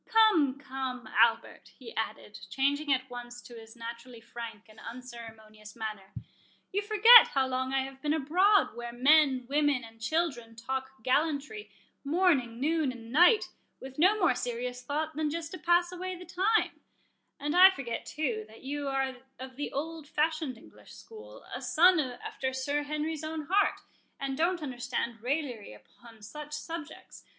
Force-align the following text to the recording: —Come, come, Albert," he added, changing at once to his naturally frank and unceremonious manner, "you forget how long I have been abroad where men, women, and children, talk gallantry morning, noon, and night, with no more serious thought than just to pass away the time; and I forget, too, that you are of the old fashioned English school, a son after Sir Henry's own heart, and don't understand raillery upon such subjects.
—Come, 0.09 0.57
come, 0.57 1.05
Albert," 1.15 1.73
he 1.77 1.95
added, 1.95 2.39
changing 2.49 2.91
at 2.91 3.07
once 3.07 3.39
to 3.43 3.53
his 3.53 3.75
naturally 3.75 4.19
frank 4.19 4.67
and 4.67 4.79
unceremonious 4.79 5.75
manner, 5.75 6.11
"you 6.71 6.81
forget 6.81 7.27
how 7.35 7.45
long 7.45 7.71
I 7.71 7.83
have 7.83 8.01
been 8.01 8.11
abroad 8.15 8.75
where 8.75 8.91
men, 8.91 9.45
women, 9.47 9.83
and 9.83 10.01
children, 10.01 10.55
talk 10.55 11.03
gallantry 11.03 11.69
morning, 12.03 12.59
noon, 12.59 12.91
and 12.91 13.11
night, 13.11 13.49
with 13.79 13.99
no 13.99 14.17
more 14.19 14.33
serious 14.33 14.81
thought 14.81 15.15
than 15.15 15.29
just 15.29 15.51
to 15.51 15.59
pass 15.59 15.91
away 15.91 16.15
the 16.15 16.25
time; 16.25 16.79
and 17.39 17.55
I 17.55 17.69
forget, 17.69 18.03
too, 18.03 18.43
that 18.47 18.63
you 18.63 18.87
are 18.87 19.17
of 19.37 19.55
the 19.55 19.71
old 19.71 20.07
fashioned 20.07 20.57
English 20.57 20.93
school, 20.95 21.43
a 21.53 21.61
son 21.61 21.99
after 21.99 22.53
Sir 22.53 22.81
Henry's 22.81 23.23
own 23.23 23.43
heart, 23.51 23.81
and 24.19 24.35
don't 24.35 24.63
understand 24.63 25.21
raillery 25.21 25.73
upon 25.73 26.23
such 26.23 26.53
subjects. 26.53 27.23